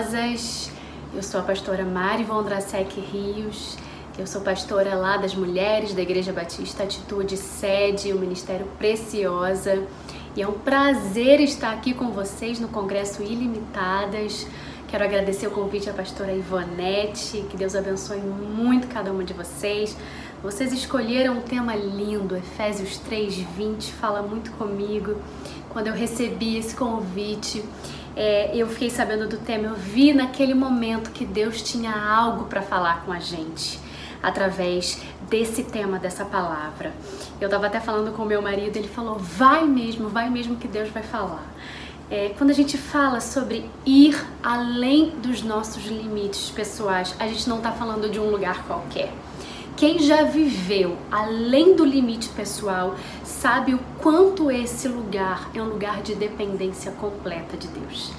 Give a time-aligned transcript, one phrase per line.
[0.00, 0.70] preciosas.
[1.14, 3.76] Eu sou a pastora Mari Vondrasek Rios.
[4.18, 9.84] Eu sou pastora lá das mulheres da Igreja Batista Atitude Sede, o Ministério Preciosa.
[10.34, 14.46] E é um prazer estar aqui com vocês no Congresso Ilimitadas.
[14.88, 19.96] Quero agradecer o convite à pastora Ivonete, que Deus abençoe muito cada uma de vocês.
[20.42, 25.16] Vocês escolheram um tema lindo, Efésios 3:20, fala muito comigo.
[25.68, 27.64] Quando eu recebi esse convite,
[28.22, 32.60] é, eu fiquei sabendo do tema, eu vi naquele momento que Deus tinha algo para
[32.60, 33.80] falar com a gente
[34.22, 36.92] através desse tema, dessa palavra.
[37.40, 40.90] Eu estava até falando com meu marido, ele falou: vai mesmo, vai mesmo que Deus
[40.90, 41.50] vai falar.
[42.10, 47.56] É, quando a gente fala sobre ir além dos nossos limites pessoais, a gente não
[47.56, 49.10] está falando de um lugar qualquer.
[49.78, 52.96] Quem já viveu além do limite pessoal
[53.40, 58.12] sabe o quanto esse lugar é um lugar de dependência completa de Deus.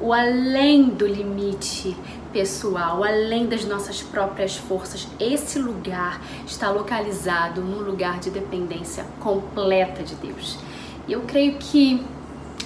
[0.00, 1.96] O além do limite
[2.32, 10.02] pessoal, além das nossas próprias forças, esse lugar está localizado num lugar de dependência completa
[10.02, 10.58] de Deus.
[11.06, 12.04] E eu creio que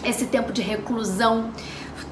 [0.03, 1.51] esse tempo de reclusão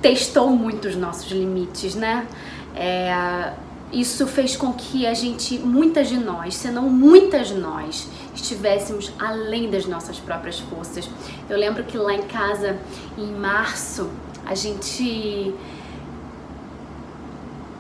[0.03, 2.27] testou muito os nossos limites, né?
[2.75, 3.55] É,
[3.93, 9.13] isso fez com que a gente, muitas de nós, se não muitas de nós, estivéssemos
[9.19, 11.09] além das nossas próprias forças.
[11.49, 12.79] Eu lembro que lá em casa,
[13.17, 14.11] em março,
[14.45, 15.55] a gente.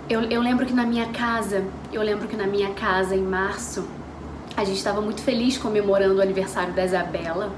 [0.08, 3.84] Eu, eu lembro que na minha casa, eu lembro que na minha casa, em março,
[4.56, 7.52] a gente estava muito feliz comemorando o aniversário da Isabela.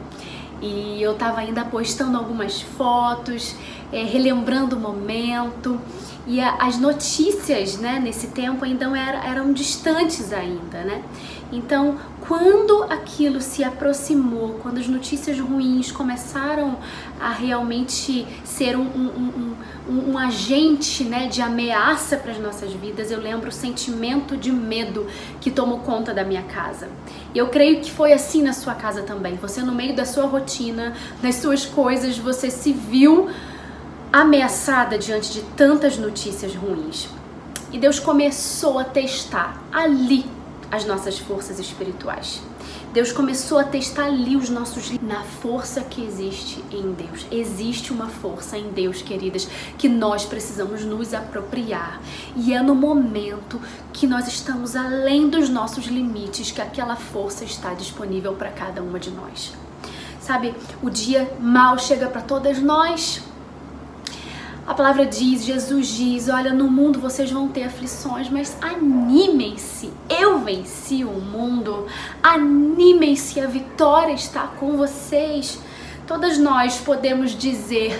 [0.60, 3.54] E eu estava ainda postando algumas fotos,
[3.92, 5.81] é, relembrando o momento.
[6.27, 11.03] E a, as notícias, né, nesse tempo ainda eram, eram distantes ainda, né?
[11.50, 16.77] Então, quando aquilo se aproximou, quando as notícias ruins começaram
[17.19, 19.55] a realmente ser um, um,
[19.89, 24.53] um, um agente né, de ameaça para as nossas vidas, eu lembro o sentimento de
[24.53, 25.06] medo
[25.41, 26.91] que tomou conta da minha casa.
[27.34, 29.37] E eu creio que foi assim na sua casa também.
[29.37, 33.31] Você, no meio da sua rotina, das suas coisas, você se viu
[34.20, 37.08] ameaçada diante de tantas notícias ruins.
[37.70, 40.26] E Deus começou a testar ali
[40.72, 42.42] as nossas forças espirituais.
[42.92, 47.26] Deus começou a testar ali os nossos na força que existe em Deus.
[47.30, 49.46] Existe uma força em Deus, queridas,
[49.78, 52.00] que nós precisamos nos apropriar.
[52.34, 53.60] E é no momento
[53.92, 58.98] que nós estamos além dos nossos limites que aquela força está disponível para cada uma
[58.98, 59.52] de nós.
[60.20, 63.22] Sabe, o dia mal chega para todas nós,
[64.68, 69.90] a palavra diz, Jesus diz: Olha, no mundo vocês vão ter aflições, mas animem-se.
[70.10, 71.86] Eu venci o mundo.
[72.22, 75.58] Animem-se, a vitória está com vocês.
[76.06, 77.98] Todas nós podemos dizer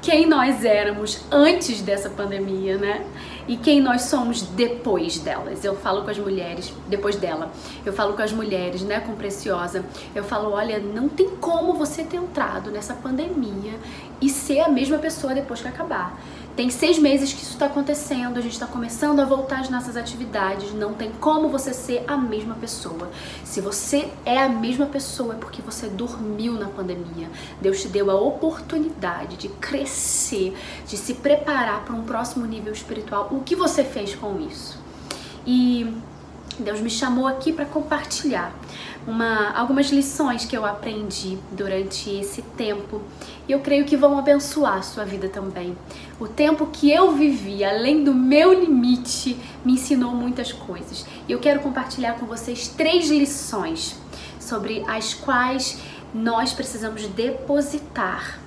[0.00, 3.04] quem nós éramos antes dessa pandemia, né?
[3.48, 5.64] E quem nós somos depois delas.
[5.64, 7.50] Eu falo com as mulheres, depois dela,
[7.84, 12.04] eu falo com as mulheres, né, com Preciosa, eu falo, olha, não tem como você
[12.04, 13.72] ter entrado nessa pandemia
[14.20, 16.20] e ser a mesma pessoa depois que acabar.
[16.58, 19.96] Tem seis meses que isso está acontecendo, a gente está começando a voltar às nossas
[19.96, 20.74] atividades.
[20.74, 23.12] Não tem como você ser a mesma pessoa.
[23.44, 27.30] Se você é a mesma pessoa, é porque você dormiu na pandemia.
[27.60, 30.52] Deus te deu a oportunidade de crescer,
[30.84, 33.28] de se preparar para um próximo nível espiritual.
[33.30, 34.80] O que você fez com isso?
[35.46, 35.94] E
[36.62, 38.52] Deus me chamou aqui para compartilhar
[39.06, 43.00] uma, algumas lições que eu aprendi durante esse tempo
[43.48, 45.76] e eu creio que vão abençoar a sua vida também.
[46.20, 51.06] O tempo que eu vivi, além do meu limite, me ensinou muitas coisas.
[51.26, 53.96] E eu quero compartilhar com vocês três lições
[54.38, 55.78] sobre as quais
[56.14, 58.38] nós precisamos depositar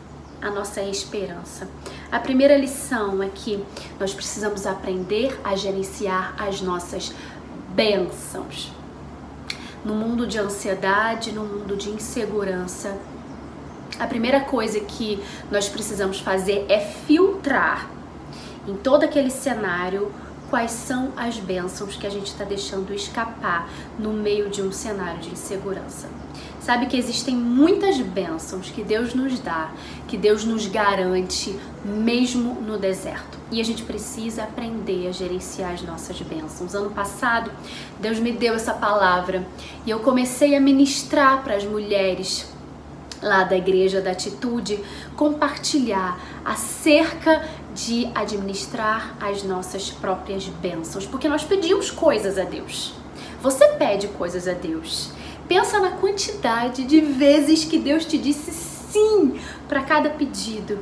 [0.42, 1.68] a nossa esperança.
[2.12, 3.64] A primeira lição é que
[4.00, 7.14] nós precisamos aprender a gerenciar as nossas
[7.76, 8.72] bênçãos
[9.84, 12.98] no mundo de ansiedade, no mundo de insegurança,
[14.00, 17.90] a primeira coisa que nós precisamos fazer é filtrar
[18.68, 20.12] em todo aquele cenário
[20.50, 25.20] quais são as bênçãos que a gente está deixando escapar no meio de um cenário
[25.20, 26.08] de insegurança.
[26.62, 29.72] Sabe que existem muitas bênçãos que Deus nos dá,
[30.08, 33.40] que Deus nos garante, mesmo no deserto.
[33.52, 36.76] E a gente precisa aprender a gerenciar as nossas bênçãos.
[36.76, 37.52] Ano passado,
[38.00, 39.44] Deus me deu essa palavra
[39.88, 42.48] e eu comecei a ministrar para as mulheres
[43.24, 44.80] lá da igreja da Atitude
[45.16, 47.44] compartilhar acerca
[47.74, 52.94] de administrar as nossas próprias bênçãos, porque nós pedimos coisas a Deus.
[53.42, 55.12] Você pede coisas a Deus
[55.52, 59.38] Pensa na quantidade de vezes que Deus te disse sim
[59.68, 60.80] para cada pedido.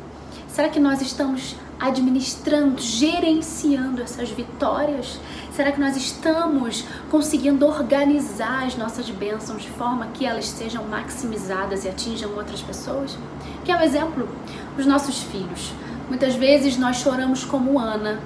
[0.47, 5.19] Será que nós estamos administrando, gerenciando essas vitórias?
[5.55, 11.83] Será que nós estamos conseguindo organizar as nossas bênçãos de forma que elas sejam maximizadas
[11.83, 13.17] e atinjam outras pessoas?
[13.65, 14.29] Que é um exemplo,
[14.77, 15.73] os nossos filhos.
[16.09, 18.19] Muitas vezes nós choramos como Ana.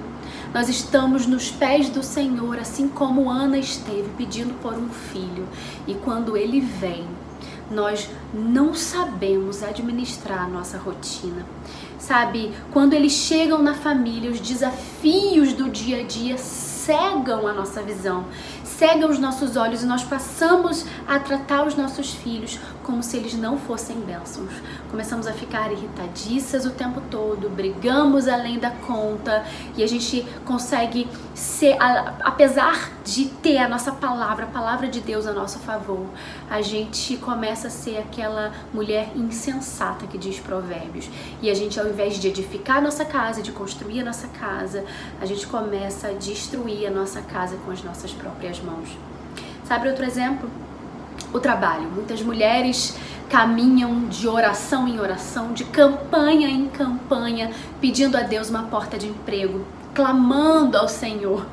[0.54, 5.48] Nós estamos nos pés do Senhor, assim como Ana esteve pedindo por um filho.
[5.84, 7.04] E quando ele vem,
[7.68, 11.44] nós não sabemos administrar a nossa rotina.
[11.98, 17.82] Sabe, quando eles chegam na família, os desafios do dia a dia cegam a nossa
[17.82, 18.26] visão,
[18.62, 23.34] cegam os nossos olhos e nós passamos a tratar os nossos filhos como se eles
[23.34, 24.52] não fossem bênçãos.
[24.90, 29.44] Começamos a ficar irritadiças o tempo todo, brigamos além da conta
[29.76, 31.76] e a gente consegue ser,
[32.20, 36.06] apesar de ter a nossa palavra, a palavra de Deus a nosso favor,
[36.48, 41.08] a gente começa a ser aquela mulher insensata que diz provérbios.
[41.42, 44.84] E a gente, ao invés de edificar a nossa casa, de construir a nossa casa,
[45.20, 48.90] a gente começa a destruir a nossa casa com as nossas próprias mãos.
[49.64, 50.50] Sabe outro exemplo?
[51.34, 51.90] O trabalho.
[51.90, 52.96] Muitas mulheres
[53.28, 57.50] caminham de oração em oração, de campanha em campanha,
[57.80, 61.44] pedindo a Deus uma porta de emprego, clamando ao Senhor.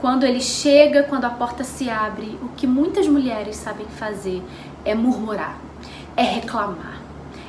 [0.00, 4.42] Quando ele chega, quando a porta se abre, o que muitas mulheres sabem fazer
[4.84, 5.56] é murmurar,
[6.16, 7.00] é reclamar,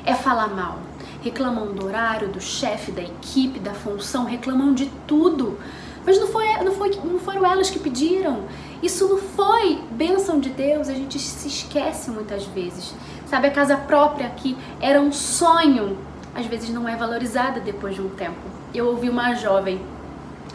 [0.04, 0.78] é falar mal.
[1.22, 5.58] Reclamam do horário, do chefe, da equipe, da função, reclamam de tudo.
[6.04, 8.44] Mas não, foi, não, foi, não foram elas que pediram.
[8.82, 12.94] Isso não foi bênção de Deus, a gente se esquece muitas vezes.
[13.26, 15.96] Sabe, a casa própria que era um sonho,
[16.34, 18.40] às vezes não é valorizada depois de um tempo.
[18.74, 19.80] Eu ouvi uma jovem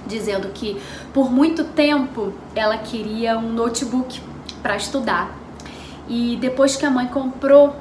[0.05, 0.81] dizendo que
[1.13, 4.21] por muito tempo ela queria um notebook
[4.61, 5.35] para estudar.
[6.07, 7.75] E depois que a mãe comprou,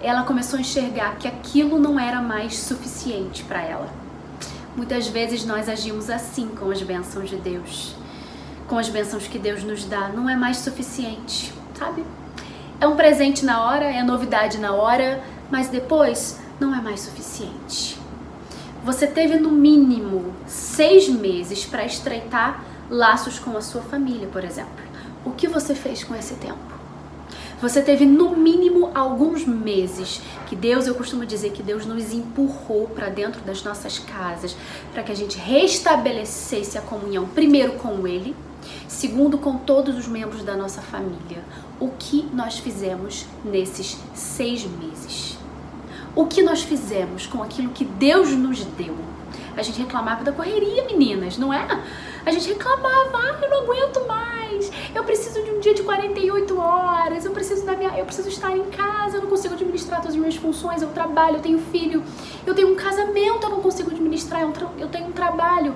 [0.00, 3.88] ela começou a enxergar que aquilo não era mais suficiente para ela.
[4.76, 7.96] Muitas vezes nós agimos assim com as bênçãos de Deus,
[8.68, 10.08] com as bênçãos que Deus nos dá.
[10.08, 12.04] Não é mais suficiente, sabe?
[12.80, 17.98] É um presente na hora, é novidade na hora, mas depois não é mais suficiente.
[18.84, 24.84] Você teve no mínimo seis meses para estreitar laços com a sua família, por exemplo.
[25.24, 26.77] O que você fez com esse tempo?
[27.60, 32.86] Você teve no mínimo alguns meses que Deus, eu costumo dizer que Deus nos empurrou
[32.86, 34.56] para dentro das nossas casas
[34.92, 38.36] para que a gente restabelecesse a comunhão, primeiro com Ele,
[38.86, 41.42] segundo com todos os membros da nossa família.
[41.80, 45.36] O que nós fizemos nesses seis meses?
[46.14, 48.96] O que nós fizemos com aquilo que Deus nos deu?
[49.56, 51.66] A gente reclamava da correria, meninas, não é?
[52.24, 54.28] A gente reclamava, ah, eu não aguento mais,
[54.94, 58.56] eu preciso de um dia de 48 horas, eu preciso da minha, eu preciso estar
[58.56, 62.02] em casa, eu não consigo administrar todas as minhas funções, eu trabalho, eu tenho filho,
[62.46, 64.42] eu tenho um casamento, eu não consigo administrar,
[64.78, 65.74] eu tenho um trabalho.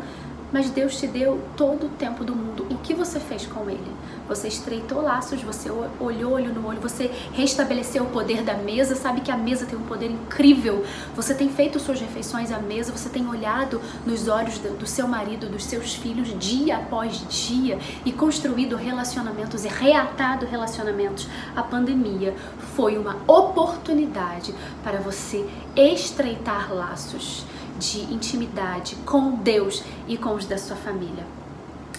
[0.53, 2.67] Mas Deus te deu todo o tempo do mundo.
[2.71, 3.93] O que você fez com ele?
[4.29, 8.95] Você estreitou laços, você olhou olho no olho, você restabeleceu o poder da mesa.
[8.95, 10.85] Sabe que a mesa tem um poder incrível.
[11.17, 15.49] Você tem feito suas refeições à mesa, você tem olhado nos olhos do seu marido,
[15.49, 21.29] dos seus filhos, dia após dia e construído relacionamentos e reatado relacionamentos.
[21.57, 22.35] A pandemia
[22.77, 24.55] foi uma oportunidade
[24.85, 27.45] para você estreitar laços
[27.83, 31.25] de intimidade com Deus e com os da sua família.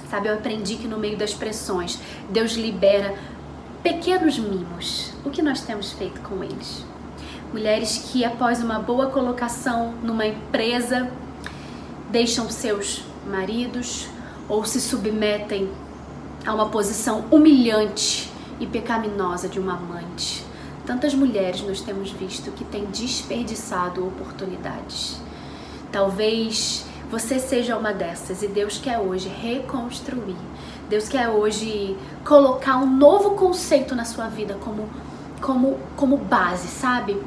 [0.09, 1.99] Sabe, eu aprendi que no meio das pressões,
[2.29, 3.15] Deus libera
[3.81, 5.11] pequenos mimos.
[5.25, 6.85] O que nós temos feito com eles?
[7.51, 11.11] Mulheres que, após uma boa colocação numa empresa,
[12.09, 14.07] deixam seus maridos
[14.47, 15.69] ou se submetem
[16.45, 20.45] a uma posição humilhante e pecaminosa de uma amante.
[20.85, 25.22] Tantas mulheres nós temos visto que têm desperdiçado oportunidades.
[25.93, 30.35] Talvez você seja uma dessas e Deus quer hoje reconstruir.
[30.89, 31.95] Deus quer hoje
[32.25, 34.89] colocar um novo conceito na sua vida como
[35.39, 37.21] como como base, sabe?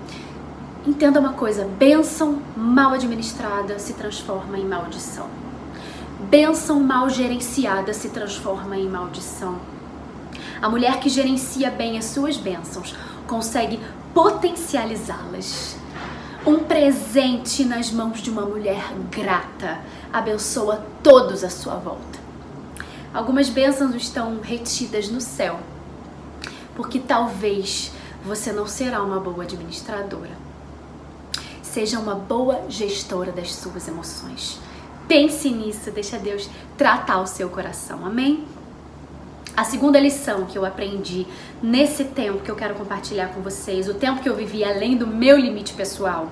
[0.85, 5.28] Entenda uma coisa, bênção mal administrada se transforma em maldição.
[6.28, 9.61] Bênção mal gerenciada se transforma em maldição.
[10.61, 12.96] A mulher que gerencia bem as suas bênçãos
[13.28, 13.78] consegue
[14.12, 15.86] potencializá-las.
[16.47, 19.81] Um presente nas mãos de uma mulher grata
[20.12, 22.21] abençoa todos à sua volta.
[23.12, 25.59] Algumas bênçãos estão retidas no céu,
[26.76, 27.91] porque talvez
[28.25, 30.31] você não será uma boa administradora.
[31.65, 34.61] Seja uma boa gestora das suas emoções.
[35.09, 36.49] Pense nisso, deixa Deus
[36.79, 38.07] tratar o seu coração.
[38.07, 38.47] Amém?
[39.57, 41.27] A segunda lição que eu aprendi
[41.63, 45.07] nesse tempo que eu quero compartilhar com vocês, o tempo que eu vivi além do
[45.07, 46.31] meu limite pessoal,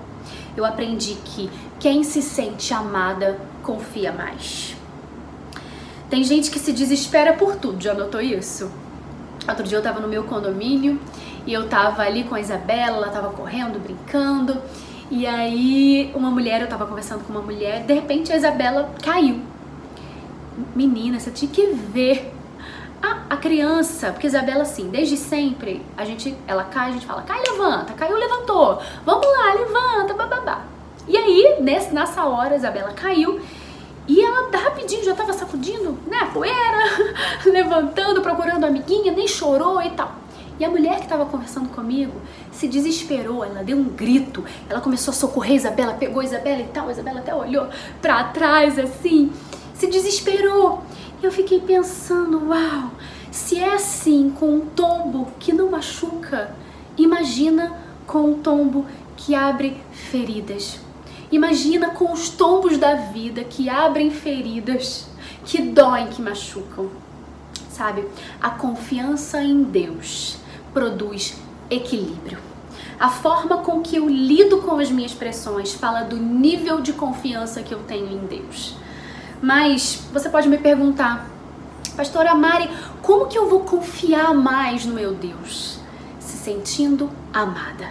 [0.55, 1.51] eu aprendi que
[1.81, 4.77] quem se sente amada confia mais.
[6.11, 8.71] Tem gente que se desespera por tudo, já notou isso?
[9.49, 11.01] Outro dia eu tava no meu condomínio
[11.47, 14.61] e eu tava ali com a Isabela, ela tava correndo, brincando,
[15.11, 19.41] e aí uma mulher, eu tava conversando com uma mulher, de repente a Isabela caiu.
[20.77, 22.34] Menina, você tinha que ver
[23.05, 27.23] a, a criança, porque Isabela, assim, desde sempre, a gente, ela cai, a gente fala,
[27.23, 30.63] cai, levanta, caiu, levantou, vamos lá, levanta, bababá.
[31.07, 33.41] E aí, nessa hora, Isabela caiu
[34.09, 36.79] e ela rapidinho já tava sacudindo, né, poeira,
[37.45, 40.13] levantando, procurando a amiguinha, nem chorou e tal.
[40.59, 42.13] E a mulher que estava conversando comigo
[42.53, 46.91] se desesperou, ela deu um grito, ela começou a socorrer Isabela, pegou Isabela e tal,
[46.91, 47.69] Isabela até olhou
[48.01, 49.33] para trás assim,
[49.75, 50.83] se desesperou.
[51.25, 52.91] Eu fiquei pensando, uau,
[53.31, 56.55] se é assim com um tombo que não machuca,
[56.99, 57.73] imagina
[58.07, 58.85] com um tombo
[59.17, 60.79] que abre feridas.
[61.33, 65.09] Imagina com os tombos da vida que abrem feridas,
[65.47, 66.91] que doem, que machucam.
[67.71, 68.07] Sabe?
[68.39, 70.37] A confiança em Deus
[70.75, 71.39] produz
[71.71, 72.37] equilíbrio.
[73.01, 77.63] A forma com que eu lido com as minhas pressões fala do nível de confiança
[77.63, 78.84] que eu tenho em Deus.
[79.45, 81.29] Mas você pode me perguntar,
[81.95, 82.67] Pastora Mari,
[83.03, 85.79] como que eu vou confiar mais no meu Deus?
[86.19, 87.91] Se sentindo amada.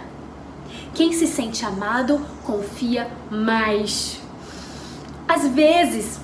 [0.92, 4.20] Quem se sente amado confia mais.
[5.28, 6.18] Às vezes,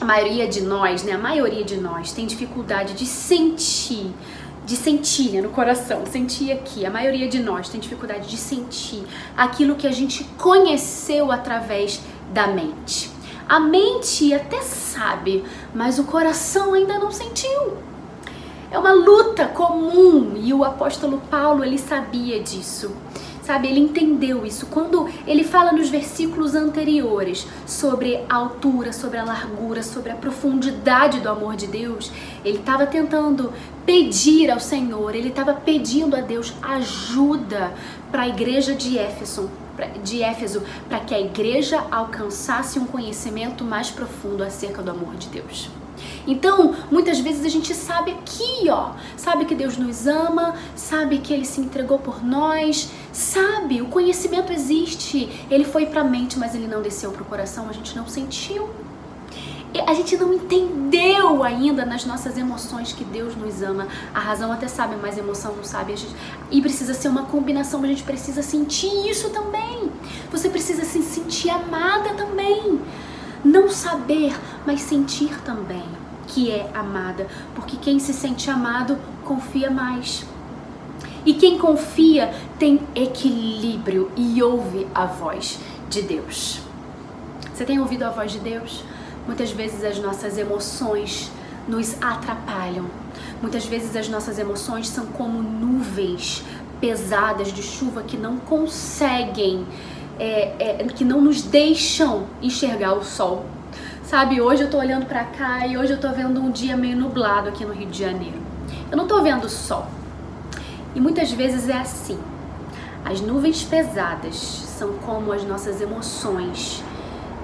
[0.00, 4.14] a maioria de nós, né, a maioria de nós tem dificuldade de sentir,
[4.64, 6.86] de sentir né, no coração, sentir aqui.
[6.86, 9.02] A maioria de nós tem dificuldade de sentir
[9.36, 12.00] aquilo que a gente conheceu através
[12.32, 13.11] da mente.
[13.52, 15.44] A mente até sabe,
[15.74, 17.76] mas o coração ainda não sentiu.
[18.70, 22.90] É uma luta comum e o apóstolo Paulo ele sabia disso.
[23.42, 24.64] Sabe, ele entendeu isso.
[24.68, 31.20] Quando ele fala nos versículos anteriores sobre a altura, sobre a largura, sobre a profundidade
[31.20, 32.10] do amor de Deus,
[32.42, 33.52] ele estava tentando
[33.84, 37.74] pedir ao Senhor, ele estava pedindo a Deus ajuda
[38.10, 39.50] para a igreja de Éfeso,
[40.02, 45.28] de Éfeso, para que a igreja alcançasse um conhecimento mais profundo acerca do amor de
[45.28, 45.70] Deus.
[46.26, 51.32] Então, muitas vezes a gente sabe aqui, ó, sabe que Deus nos ama, sabe que
[51.32, 55.28] ele se entregou por nós, sabe, o conhecimento existe.
[55.50, 58.06] Ele foi para a mente, mas ele não desceu para o coração, a gente não
[58.06, 58.70] sentiu
[59.80, 63.88] a gente não entendeu ainda nas nossas emoções que Deus nos ama.
[64.14, 65.96] A razão até sabe, mas a emoção não sabe.
[65.96, 66.14] Gente,
[66.50, 69.90] e precisa ser uma combinação, a gente precisa sentir isso também.
[70.30, 72.80] Você precisa se sentir amada também.
[73.44, 75.84] Não saber, mas sentir também
[76.28, 77.26] que é amada.
[77.54, 80.24] Porque quem se sente amado confia mais.
[81.24, 86.60] E quem confia tem equilíbrio e ouve a voz de Deus.
[87.52, 88.84] Você tem ouvido a voz de Deus?
[89.26, 91.30] Muitas vezes as nossas emoções
[91.68, 92.86] nos atrapalham.
[93.40, 96.44] Muitas vezes as nossas emoções são como nuvens
[96.80, 99.64] pesadas de chuva que não conseguem,
[100.18, 103.46] é, é, que não nos deixam enxergar o sol.
[104.02, 106.96] Sabe, hoje eu tô olhando para cá e hoje eu tô vendo um dia meio
[106.96, 108.38] nublado aqui no Rio de Janeiro.
[108.90, 109.86] Eu não tô vendo sol.
[110.94, 112.18] E muitas vezes é assim.
[113.04, 116.82] As nuvens pesadas são como as nossas emoções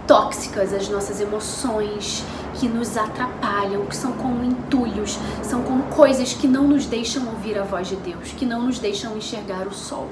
[0.09, 2.25] tóxicas, as nossas emoções
[2.55, 7.59] que nos atrapalham, que são como entulhos, são como coisas que não nos deixam ouvir
[7.59, 10.09] a voz de Deus, que não nos deixam enxergar o sol.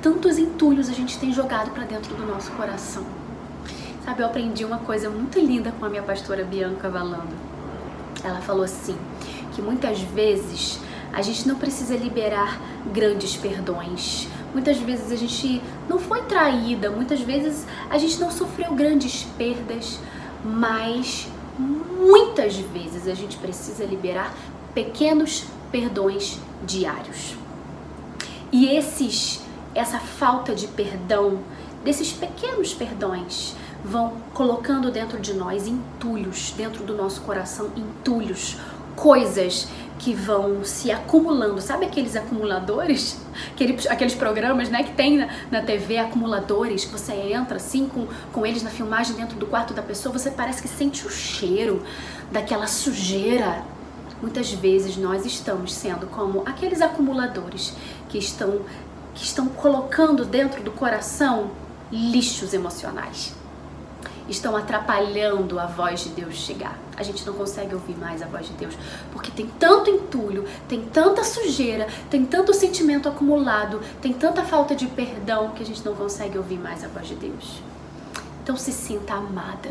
[0.00, 3.04] Tantos entulhos a gente tem jogado para dentro do nosso coração.
[4.04, 7.36] Sabe, eu aprendi uma coisa muito linda com a minha pastora Bianca Valando.
[8.24, 8.96] Ela falou assim,
[9.52, 10.80] que muitas vezes
[11.12, 12.58] a gente não precisa liberar
[12.90, 18.74] grandes perdões, Muitas vezes a gente não foi traída, muitas vezes a gente não sofreu
[18.74, 20.00] grandes perdas,
[20.44, 21.28] mas
[21.58, 24.34] muitas vezes a gente precisa liberar
[24.74, 27.36] pequenos perdões diários.
[28.52, 29.42] E esses
[29.74, 31.38] essa falta de perdão,
[31.84, 33.54] desses pequenos perdões,
[33.84, 38.56] vão colocando dentro de nós entulhos, dentro do nosso coração entulhos,
[38.96, 39.68] coisas
[40.00, 41.60] que vão se acumulando.
[41.60, 43.20] Sabe aqueles acumuladores?
[43.52, 48.06] Aqueles, aqueles programas né, que tem na, na TV, acumuladores, que você entra assim com,
[48.32, 51.82] com eles na filmagem dentro do quarto da pessoa, você parece que sente o cheiro
[52.32, 53.62] daquela sujeira.
[54.20, 57.74] Muitas vezes nós estamos sendo como aqueles acumuladores
[58.08, 58.62] que estão,
[59.14, 61.50] que estão colocando dentro do coração
[61.92, 63.34] lixos emocionais.
[64.30, 66.78] Estão atrapalhando a voz de Deus chegar.
[66.96, 68.74] A gente não consegue ouvir mais a voz de Deus
[69.12, 74.86] porque tem tanto entulho, tem tanta sujeira, tem tanto sentimento acumulado, tem tanta falta de
[74.86, 77.60] perdão que a gente não consegue ouvir mais a voz de Deus.
[78.42, 79.70] Então se sinta amada,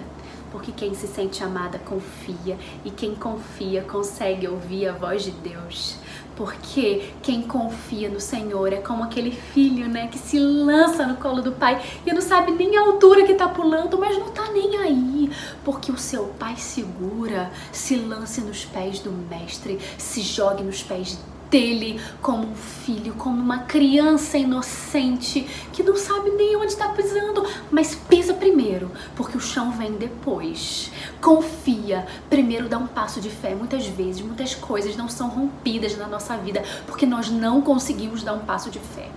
[0.51, 5.97] porque quem se sente amada confia e quem confia consegue ouvir a voz de Deus.
[6.35, 11.41] Porque quem confia no Senhor é como aquele filho, né, que se lança no colo
[11.41, 14.77] do pai e não sabe nem a altura que tá pulando, mas não tá nem
[14.77, 15.29] aí,
[15.65, 21.19] porque o seu pai segura, se lance nos pés do mestre, se jogue nos pés
[21.49, 25.41] dele como um filho, como uma criança inocente
[25.73, 30.91] que não sabe nem onde está pisando, mas pisa primeiro, porque o chão vem depois.
[31.21, 33.55] Confia, primeiro dá um passo de fé.
[33.55, 38.33] Muitas vezes, muitas coisas não são rompidas na nossa vida porque nós não conseguimos dar
[38.33, 39.09] um passo de fé.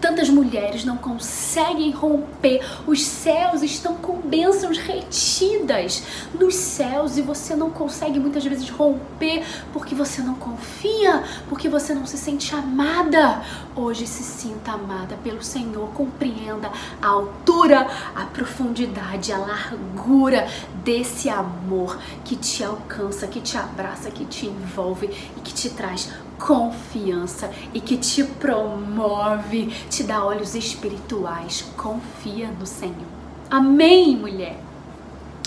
[0.00, 2.64] Tantas mulheres não conseguem romper.
[2.86, 6.02] Os céus estão com bênçãos retidas
[6.32, 11.94] nos céus e você não consegue muitas vezes romper porque você não confia, porque você
[11.94, 13.42] não se sente amada.
[13.74, 15.88] Hoje se sinta amada pelo Senhor.
[15.90, 16.70] Compreenda
[17.02, 20.46] a altura, a profundidade, a largura
[20.84, 26.08] desse amor que te alcança, que te abraça, que te envolve e que te traz
[26.38, 31.62] confiança e que te promove, te dá olhos espirituais.
[31.76, 33.18] Confia no Senhor.
[33.50, 34.56] Amém, mulher?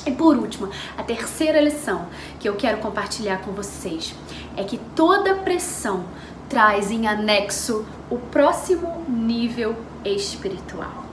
[0.05, 2.07] E por último, a terceira lição
[2.39, 4.15] que eu quero compartilhar com vocês
[4.57, 6.05] é que toda pressão
[6.49, 11.05] traz em anexo o próximo nível espiritual.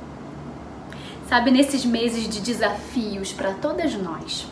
[1.29, 4.47] Sabe, nesses meses de desafios para todas nós,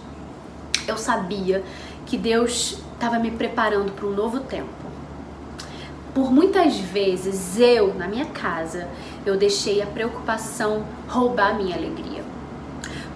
[0.87, 1.65] eu sabia
[2.05, 4.86] que Deus estava me preparando para um novo tempo
[6.17, 8.89] por muitas vezes eu, na minha casa,
[9.27, 12.25] eu deixei a preocupação roubar minha alegria.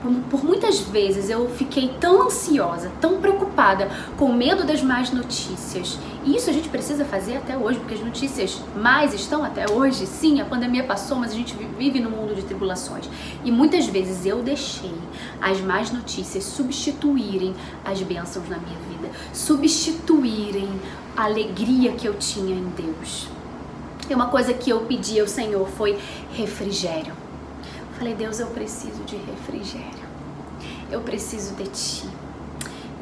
[0.03, 3.89] Por, por, muitas vezes eu fiquei tão ansiosa, tão preocupada,
[4.19, 5.99] com medo das más notícias.
[6.25, 10.07] E isso a gente precisa fazer até hoje, porque as notícias mais estão até hoje.
[10.07, 13.09] Sim, a pandemia passou, mas a gente vive num mundo de tribulações.
[13.43, 14.93] E muitas vezes eu deixei
[15.41, 20.69] as más notícias substituírem as bênçãos na minha vida, substituírem
[21.17, 23.29] a alegria que eu tinha em Deus.
[24.09, 25.99] E uma coisa que eu pedi ao Senhor foi
[26.35, 27.15] refrigério.
[27.97, 30.11] Falei, Deus, eu preciso de refrigério.
[30.91, 32.09] Eu preciso de ti.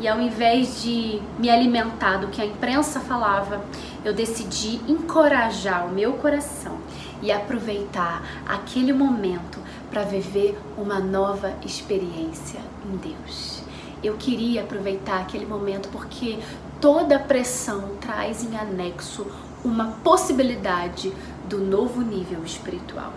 [0.01, 3.65] E ao invés de me alimentar do que a imprensa falava,
[4.05, 6.79] eu decidi encorajar o meu coração
[7.21, 9.59] e aproveitar aquele momento
[9.91, 13.61] para viver uma nova experiência em Deus.
[14.03, 16.39] Eu queria aproveitar aquele momento porque
[16.81, 19.27] toda pressão traz em anexo
[19.65, 21.13] uma possibilidade
[21.49, 23.13] do novo nível espiritual.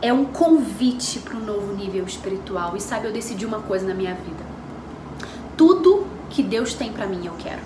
[0.00, 2.76] É um convite para um novo nível espiritual.
[2.76, 4.53] E sabe, eu decidi uma coisa na minha vida.
[5.56, 7.62] Tudo que Deus tem para mim, eu quero.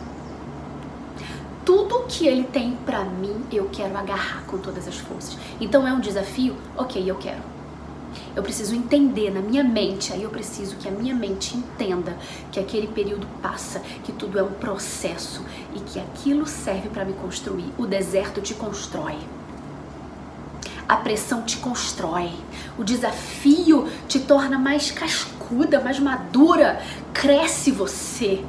[1.64, 5.38] Tudo que Ele tem para mim, eu quero agarrar com todas as forças.
[5.61, 6.57] Então é um desafio?
[6.77, 7.59] Ok, eu quero
[8.35, 12.16] eu preciso entender na minha mente, aí eu preciso que a minha mente entenda
[12.53, 17.14] que aquele período passa, que tudo é um processo e que aquilo serve para me
[17.14, 17.72] construir.
[17.77, 19.16] O deserto te constrói.
[20.88, 22.33] A pressão te constrói.
[22.79, 26.81] O desafio te torna mais cascuda, mais madura.
[27.12, 28.42] Cresce você.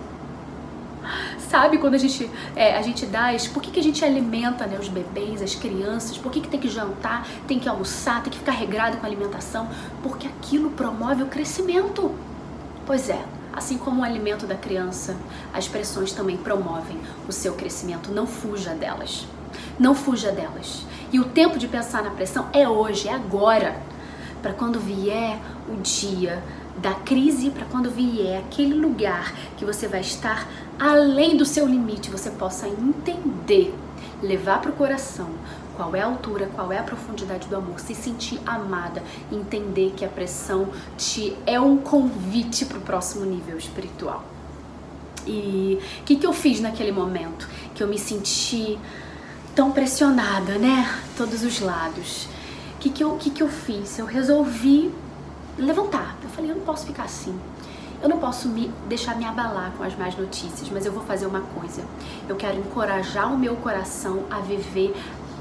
[1.50, 4.78] Sabe quando a gente, é, a gente dá, por que, que a gente alimenta né,
[4.80, 8.38] os bebês, as crianças, por que, que tem que jantar, tem que almoçar, tem que
[8.38, 9.68] ficar regrado com a alimentação?
[10.04, 12.14] Porque aquilo promove o crescimento.
[12.86, 15.18] Pois é, assim como o alimento da criança,
[15.52, 18.12] as pressões também promovem o seu crescimento.
[18.12, 19.26] Não fuja delas.
[19.80, 20.86] Não fuja delas.
[21.12, 23.82] E o tempo de pensar na pressão é hoje, é agora.
[24.42, 26.42] Para quando vier o dia
[26.78, 30.48] da crise, para quando vier aquele lugar que você vai estar
[30.80, 33.76] além do seu limite, você possa entender,
[34.22, 35.30] levar para o coração
[35.76, 40.04] qual é a altura, qual é a profundidade do amor, se sentir amada, entender que
[40.04, 44.24] a pressão te é um convite para o próximo nível espiritual.
[45.26, 47.48] E o que, que eu fiz naquele momento?
[47.74, 48.78] Que eu me senti
[49.60, 50.90] tão pressionada, né?
[51.18, 52.30] Todos os lados.
[52.76, 54.00] O que, que, eu, que, que eu fiz?
[54.00, 54.90] Eu resolvi
[55.58, 56.16] levantar.
[56.24, 57.38] Eu falei, eu não posso ficar assim.
[58.02, 61.26] Eu não posso me deixar me abalar com as más notícias, mas eu vou fazer
[61.26, 61.84] uma coisa.
[62.30, 64.96] Eu quero encorajar o meu coração a viver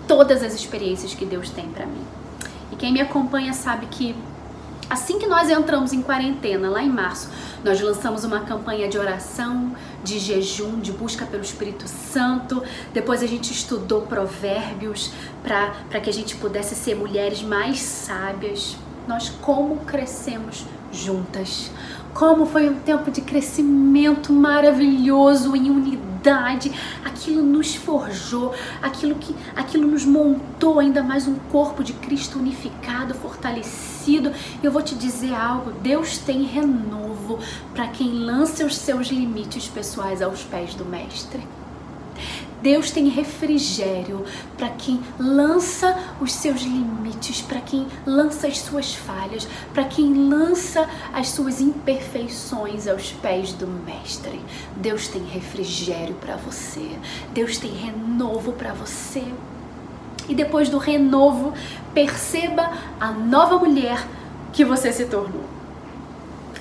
[0.09, 2.03] todas as experiências que Deus tem para mim.
[2.73, 4.17] E quem me acompanha sabe que
[4.89, 7.29] assim que nós entramos em quarentena, lá em março,
[7.65, 9.73] nós lançamos uma campanha de oração,
[10.03, 12.63] de jejum, de busca pelo Espírito Santo.
[12.93, 18.77] Depois a gente estudou provérbios para que a gente pudesse ser mulheres mais sábias.
[19.07, 21.71] nós como crescemos juntas.
[22.13, 26.08] Como foi um tempo de crescimento maravilhoso em unidade.
[27.05, 33.15] Aquilo nos forjou, aquilo que aquilo nos montou ainda mais um corpo de Cristo unificado,
[33.15, 34.33] fortalecido.
[34.63, 37.39] Eu vou te dizer algo, Deus tem renovo
[37.75, 41.43] para quem lança os seus limites pessoais aos pés do mestre.
[42.63, 44.25] Deus tem refrigério
[44.57, 50.89] para quem lança os seus limites, para quem lança as suas falhas, para quem lança
[51.13, 54.41] as suas imperfeições aos pés do Mestre.
[54.77, 56.91] Deus tem refrigério para você.
[57.33, 59.25] Deus tem renovo para você.
[60.29, 61.55] E depois do renovo,
[61.95, 64.05] perceba a nova mulher
[64.53, 65.45] que você se tornou.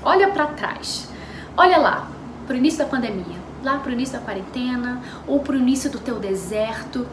[0.03, 1.09] Olha para trás.
[1.57, 2.07] Olha lá,
[2.45, 5.89] para o início da pandemia lá para o início da quarentena ou para o início
[5.89, 7.07] do teu deserto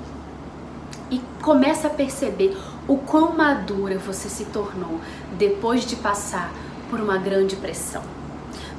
[1.11, 2.57] e começa a perceber
[2.88, 5.00] o quão madura você se tornou
[5.38, 6.52] depois de passar
[6.90, 8.02] por uma grande pressão.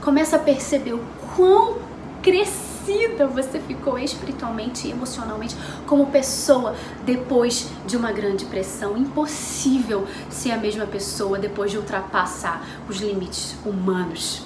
[0.01, 1.03] Começa a perceber o
[1.35, 1.77] quão
[2.21, 5.55] crescida você ficou espiritualmente e emocionalmente
[5.87, 8.97] como pessoa depois de uma grande pressão.
[8.97, 14.43] Impossível ser a mesma pessoa depois de ultrapassar os limites humanos.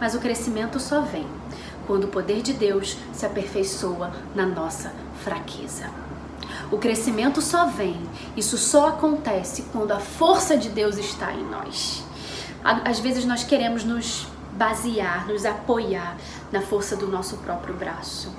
[0.00, 1.26] Mas o crescimento só vem
[1.86, 4.92] quando o poder de Deus se aperfeiçoa na nossa
[5.22, 5.90] fraqueza.
[6.70, 8.00] O crescimento só vem,
[8.36, 12.04] isso só acontece quando a força de Deus está em nós.
[12.62, 16.16] Às vezes nós queremos nos basear, nos apoiar
[16.50, 18.32] na força do nosso próprio braço,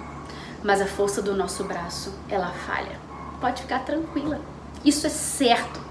[0.63, 2.99] mas a força do nosso braço, ela falha.
[3.41, 4.39] Pode ficar tranquila,
[4.85, 5.81] isso é certo.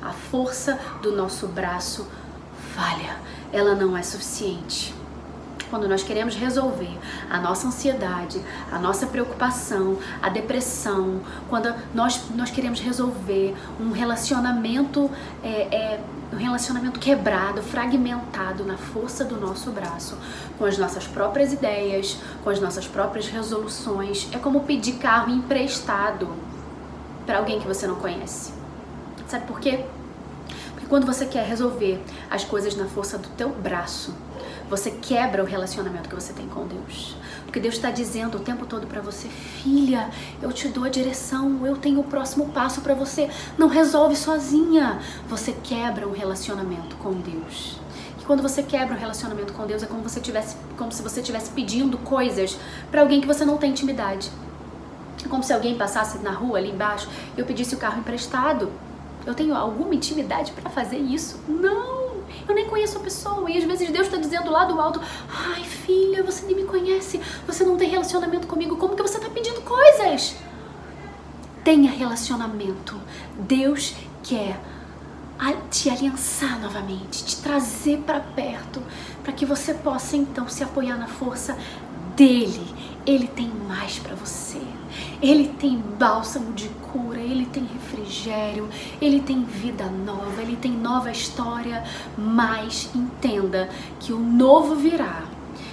[0.00, 2.06] A força do nosso braço
[2.74, 3.16] falha,
[3.52, 4.94] ela não é suficiente
[5.74, 6.96] quando nós queremos resolver
[7.28, 15.10] a nossa ansiedade, a nossa preocupação, a depressão, quando nós, nós queremos resolver um relacionamento,
[15.42, 16.00] é, é,
[16.32, 20.16] um relacionamento quebrado, fragmentado na força do nosso braço,
[20.56, 26.28] com as nossas próprias ideias, com as nossas próprias resoluções, é como pedir carro emprestado
[27.26, 28.52] para alguém que você não conhece.
[29.26, 29.84] Sabe por quê?
[30.70, 34.14] Porque quando você quer resolver as coisas na força do teu braço,
[34.68, 37.16] você quebra o relacionamento que você tem com Deus.
[37.44, 40.10] Porque Deus está dizendo o tempo todo para você, filha,
[40.42, 43.30] eu te dou a direção, eu tenho o próximo passo para você.
[43.56, 45.00] Não resolve sozinha.
[45.28, 47.78] Você quebra um relacionamento com Deus.
[48.20, 51.20] E quando você quebra um relacionamento com Deus é como, você tivesse, como se você
[51.20, 52.58] estivesse pedindo coisas
[52.90, 54.30] para alguém que você não tem intimidade.
[55.24, 58.70] É como se alguém passasse na rua ali embaixo e eu pedisse o carro emprestado.
[59.24, 61.40] Eu tenho alguma intimidade para fazer isso?
[61.48, 62.03] Não!
[62.48, 63.50] Eu nem conheço a pessoa.
[63.50, 65.00] E às vezes Deus está dizendo lá do alto:
[65.32, 67.20] Ai, filha, você nem me conhece.
[67.46, 68.76] Você não tem relacionamento comigo.
[68.76, 70.36] Como que você está pedindo coisas?
[71.62, 73.00] Tenha relacionamento.
[73.38, 74.60] Deus quer
[75.70, 78.82] te aliançar novamente, te trazer para perto,
[79.22, 81.56] para que você possa então se apoiar na força
[82.16, 82.74] dele.
[83.04, 84.60] Ele tem mais para você.
[85.20, 88.68] Ele tem bálsamo de cura, ele tem refrigério,
[89.00, 91.84] ele tem vida nova, ele tem nova história.
[92.16, 93.68] Mas entenda
[94.00, 95.24] que o novo virá,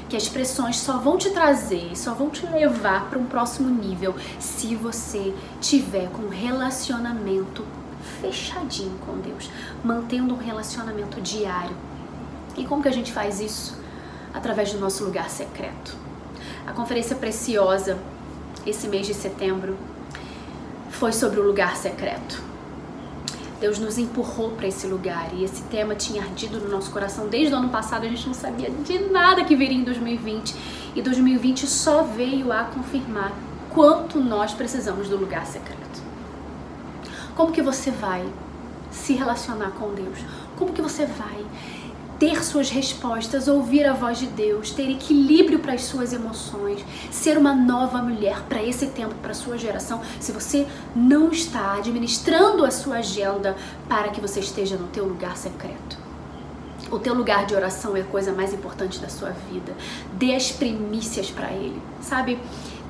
[0.10, 4.16] que as pressões só vão te trazer, só vão te levar para um próximo nível
[4.40, 7.66] se você tiver com um relacionamento
[8.22, 9.50] fechadinho com Deus,
[9.84, 11.76] mantendo um relacionamento diário.
[12.58, 13.80] E como que a gente faz isso?
[14.34, 15.96] Através do nosso lugar secreto.
[16.66, 17.98] A conferência preciosa
[18.66, 19.78] esse mês de setembro
[21.02, 22.40] foi sobre o lugar secreto.
[23.60, 27.56] Deus nos empurrou para esse lugar e esse tema tinha ardido no nosso coração desde
[27.56, 28.06] o ano passado.
[28.06, 30.56] A gente não sabia de nada que viria em 2020
[30.96, 33.34] e 2020 só veio a confirmar
[33.72, 36.04] quanto nós precisamos do lugar secreto.
[37.36, 38.24] Como que você vai
[38.92, 40.20] se relacionar com Deus?
[40.56, 41.44] Como que você vai
[42.22, 47.36] ter suas respostas, ouvir a voz de Deus, ter equilíbrio para as suas emoções, ser
[47.36, 50.00] uma nova mulher para esse tempo, para a sua geração.
[50.20, 53.58] Se você não está administrando a sua agenda
[53.90, 55.98] para que você esteja no teu lugar secreto.
[56.92, 59.74] O teu lugar de oração é a coisa mais importante da sua vida.
[60.14, 61.82] Dê as primícias para ele.
[62.02, 62.38] Sabe?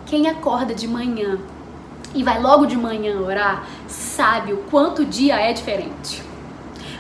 [0.08, 1.40] Quem acorda de manhã
[2.14, 6.31] e vai logo de manhã orar, sabe o quanto o dia é diferente.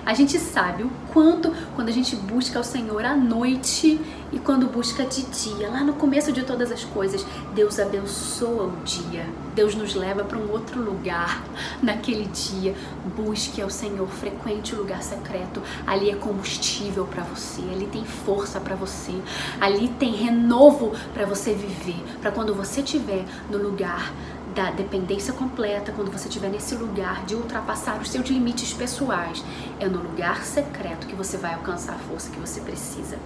[0.03, 4.01] A gente sabe o quanto quando a gente busca o Senhor à noite
[4.33, 8.83] e quando busca de dia, lá no começo de todas as coisas, Deus abençoa o
[8.83, 9.27] dia.
[9.53, 11.43] Deus nos leva para um outro lugar
[11.83, 12.73] naquele dia.
[13.15, 15.61] Busque ao Senhor, frequente o lugar secreto.
[15.85, 19.13] Ali é combustível para você, ali tem força para você,
[19.59, 24.11] ali tem renovo para você viver, para quando você estiver no lugar
[24.53, 29.43] da dependência completa, quando você estiver nesse lugar de ultrapassar os seus limites pessoais,
[29.79, 33.17] é no lugar secreto que você vai alcançar a força que você precisa.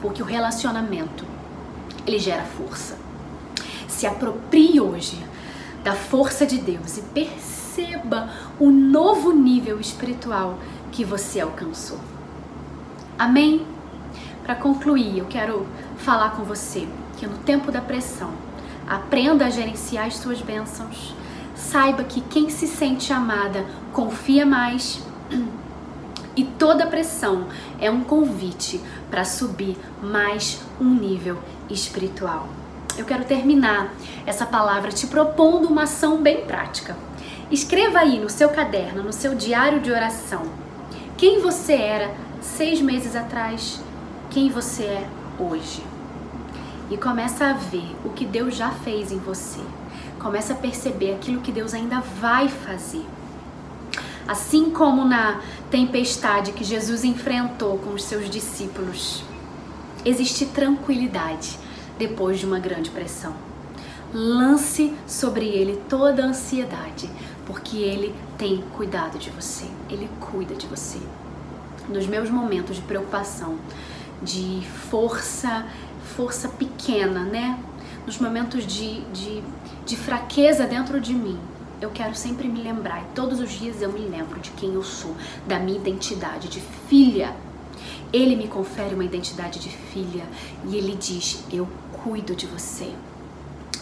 [0.00, 1.24] Porque o relacionamento,
[2.06, 2.96] ele gera força.
[3.88, 5.20] Se aproprie hoje
[5.82, 10.58] da força de Deus e perceba o novo nível espiritual
[10.92, 11.98] que você alcançou.
[13.18, 13.66] Amém?
[14.44, 15.66] Para concluir, eu quero
[15.98, 16.86] falar com você
[17.16, 18.30] que no tempo da pressão,
[18.88, 21.14] aprenda a gerenciar as suas bênçãos.
[21.54, 25.02] Saiba que quem se sente amada confia mais.
[26.36, 27.48] E toda pressão
[27.80, 32.48] é um convite para subir mais um nível espiritual.
[32.96, 33.92] Eu quero terminar
[34.24, 36.96] essa palavra te propondo uma ação bem prática.
[37.50, 40.42] Escreva aí no seu caderno, no seu diário de oração,
[41.18, 43.80] quem você era seis meses atrás,
[44.30, 45.82] quem você é hoje.
[46.90, 49.60] E começa a ver o que Deus já fez em você.
[50.18, 53.04] Começa a perceber aquilo que Deus ainda vai fazer.
[54.26, 59.22] Assim como na tempestade que Jesus enfrentou com os seus discípulos,
[60.04, 61.58] existe tranquilidade
[61.98, 63.34] depois de uma grande pressão.
[64.12, 67.10] Lance sobre ele toda a ansiedade,
[67.46, 70.98] porque ele tem cuidado de você, ele cuida de você.
[71.88, 73.58] Nos meus momentos de preocupação,
[74.22, 75.66] de força,
[76.16, 77.58] força pequena, né?
[78.06, 79.42] Nos momentos de, de,
[79.84, 81.38] de fraqueza dentro de mim,
[81.80, 84.82] eu quero sempre me lembrar, e todos os dias eu me lembro de quem eu
[84.82, 85.14] sou,
[85.46, 87.34] da minha identidade de filha.
[88.12, 90.24] Ele me confere uma identidade de filha
[90.66, 92.90] e ele diz: Eu cuido de você.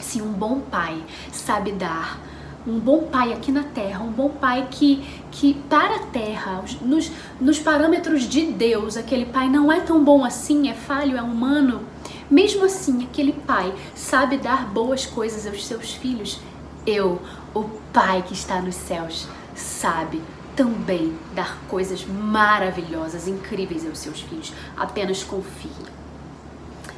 [0.00, 2.20] Se um bom pai sabe dar
[2.66, 7.10] um bom pai aqui na terra, um bom pai que, que para a terra, nos,
[7.40, 11.82] nos parâmetros de Deus, aquele pai não é tão bom assim, é falho, é humano.
[12.30, 16.40] Mesmo assim, aquele pai sabe dar boas coisas aos seus filhos.
[16.86, 17.20] Eu,
[17.54, 20.22] o pai que está nos céus, sabe
[20.54, 24.52] também dar coisas maravilhosas, incríveis aos seus filhos.
[24.76, 25.70] Apenas confie.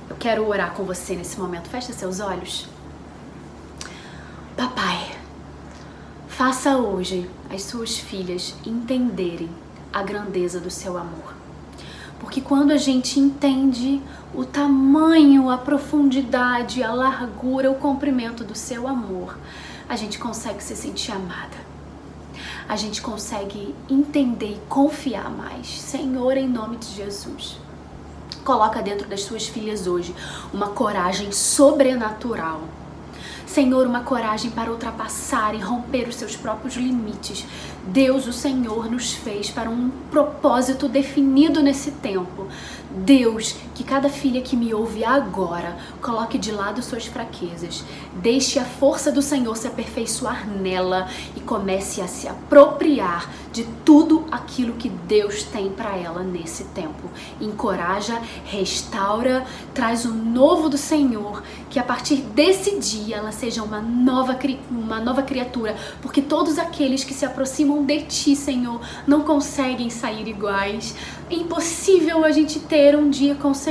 [0.09, 1.69] Eu quero orar com você nesse momento.
[1.69, 2.67] Feche seus olhos.
[4.57, 5.19] Papai,
[6.39, 9.51] Faça hoje as suas filhas entenderem
[9.93, 11.38] a grandeza do seu amor.
[12.19, 14.03] Porque quando a gente entende
[14.35, 19.39] o tamanho, a profundidade, a largura, o comprimento do seu amor,
[19.89, 21.57] a gente consegue se sentir amada.
[22.69, 25.67] A gente consegue entender e confiar mais.
[25.67, 27.57] Senhor, em nome de Jesus.
[28.45, 30.15] Coloca dentro das suas filhas hoje
[30.53, 32.63] uma coragem sobrenatural
[33.49, 37.47] Senhor, uma coragem para ultrapassar e romper os seus próprios limites.
[37.87, 42.47] Deus, o Senhor, nos fez para um propósito definido nesse tempo.
[42.91, 47.85] Deus, que cada filha que me ouve agora coloque de lado suas fraquezas,
[48.17, 54.27] deixe a força do Senhor se aperfeiçoar nela e comece a se apropriar de tudo
[54.33, 57.09] aquilo que Deus tem para ela nesse tempo.
[57.41, 63.81] Encoraja, restaura, traz o novo do Senhor, que a partir desse dia ela seja uma
[63.81, 64.37] nova,
[64.69, 70.27] uma nova criatura, porque todos aqueles que se aproximam de ti, Senhor, não conseguem sair
[70.27, 70.97] iguais.
[71.31, 73.68] É impossível a gente ter um dia com o Senhor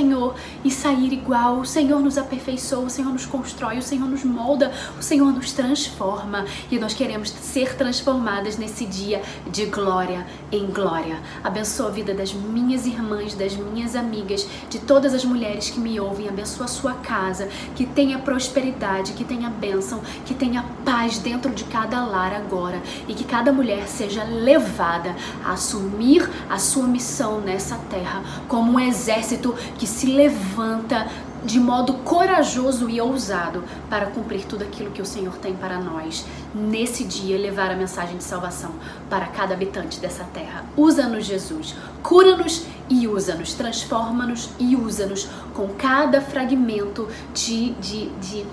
[0.64, 1.60] e sair igual.
[1.60, 5.52] O Senhor nos aperfeiçoa, o Senhor nos constrói, o Senhor nos molda, o Senhor nos
[5.52, 11.20] transforma e nós queremos ser transformadas nesse dia de glória em glória.
[11.44, 16.00] Abençoa a vida das minhas irmãs, das minhas amigas, de todas as mulheres que me
[16.00, 16.30] ouvem.
[16.30, 21.64] Abençoa a sua casa, que tenha prosperidade, que tenha bênção, que tenha paz dentro de
[21.64, 27.78] cada lar agora e que cada mulher seja levada a assumir a sua missão nessa
[27.90, 29.56] terra como um exército
[29.88, 31.08] que se levanta
[31.46, 36.26] de modo corajoso e ousado para cumprir tudo aquilo que o Senhor tem para nós.
[36.54, 38.72] Nesse dia, levar a mensagem de salvação
[39.10, 40.66] para cada habitante dessa terra.
[40.76, 41.74] Usa-nos, Jesus.
[42.04, 43.54] Cura-nos e usa-nos.
[43.54, 48.46] Transforma-nos e usa-nos com cada fragmento de, de, de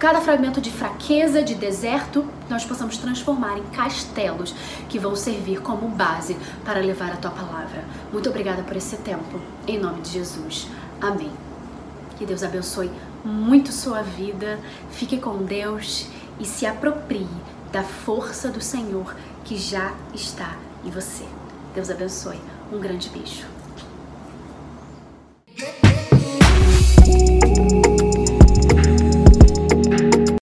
[0.00, 4.54] Cada fragmento de fraqueza, de deserto, nós possamos transformar em castelos
[4.88, 7.84] que vão servir como base para levar a tua palavra.
[8.10, 9.38] Muito obrigada por esse tempo.
[9.68, 10.68] Em nome de Jesus.
[11.02, 11.30] Amém.
[12.16, 12.90] Que Deus abençoe
[13.22, 14.58] muito sua vida.
[14.90, 16.06] Fique com Deus
[16.38, 17.28] e se aproprie
[17.70, 21.26] da força do Senhor que já está em você.
[21.74, 22.40] Deus abençoe.
[22.72, 23.44] Um grande beijo.